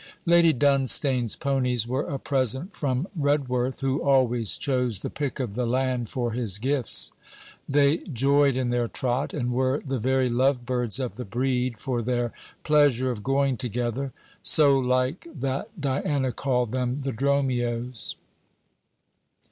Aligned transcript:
Lady 0.25 0.51
Dunstane's 0.51 1.35
ponies 1.35 1.87
were 1.87 2.05
a 2.07 2.17
present 2.17 2.75
from 2.75 3.07
Redworth, 3.15 3.81
who 3.81 4.01
always 4.01 4.57
chose 4.57 5.01
the 5.01 5.11
pick 5.11 5.39
of 5.39 5.53
the 5.53 5.67
land 5.67 6.09
for 6.09 6.31
his 6.31 6.57
gifts. 6.57 7.11
They 7.69 7.97
joyed 7.97 8.55
in 8.55 8.71
their 8.71 8.87
trot, 8.87 9.31
and 9.31 9.51
were 9.53 9.79
the 9.85 9.99
very 9.99 10.27
love 10.27 10.65
birds 10.65 10.99
of 10.99 11.17
the 11.17 11.23
breed 11.23 11.77
for 11.77 12.01
their 12.01 12.33
pleasure 12.63 13.11
of 13.11 13.21
going 13.21 13.57
together, 13.57 14.11
so 14.41 14.79
like 14.79 15.27
that 15.35 15.69
Diana 15.79 16.31
called 16.31 16.71
them 16.71 17.01
the 17.03 17.11
Dromios. 17.13 18.15